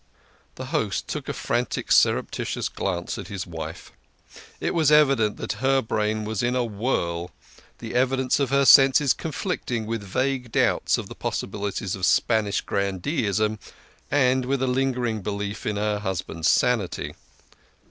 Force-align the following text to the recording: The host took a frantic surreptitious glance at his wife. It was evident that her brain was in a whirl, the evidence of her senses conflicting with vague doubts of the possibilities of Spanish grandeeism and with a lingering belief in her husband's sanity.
The 0.55 0.65
host 0.73 1.07
took 1.07 1.29
a 1.29 1.33
frantic 1.33 1.91
surreptitious 1.91 2.69
glance 2.69 3.19
at 3.19 3.27
his 3.27 3.45
wife. 3.45 3.91
It 4.59 4.73
was 4.73 4.91
evident 4.91 5.37
that 5.37 5.51
her 5.61 5.79
brain 5.83 6.25
was 6.25 6.41
in 6.41 6.55
a 6.55 6.63
whirl, 6.65 7.29
the 7.77 7.93
evidence 7.93 8.39
of 8.39 8.49
her 8.49 8.65
senses 8.65 9.13
conflicting 9.13 9.85
with 9.85 10.01
vague 10.01 10.51
doubts 10.53 10.97
of 10.97 11.07
the 11.07 11.13
possibilities 11.13 11.93
of 11.95 12.07
Spanish 12.07 12.61
grandeeism 12.65 13.59
and 14.09 14.45
with 14.45 14.63
a 14.63 14.67
lingering 14.67 15.21
belief 15.21 15.67
in 15.67 15.75
her 15.75 15.99
husband's 15.99 16.49
sanity. 16.49 17.13